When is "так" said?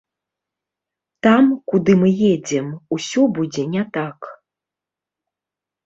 3.99-4.19